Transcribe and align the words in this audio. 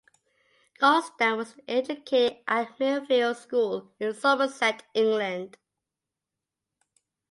Golestan 0.81 1.37
was 1.37 1.53
educated 1.67 2.37
at 2.47 2.79
Millfield 2.79 3.35
School 3.35 3.93
in 3.99 4.15
Somerset, 4.15 4.81
England. 4.95 5.57